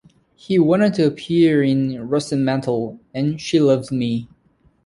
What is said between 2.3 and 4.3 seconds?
Mantle" and "She Loves Me".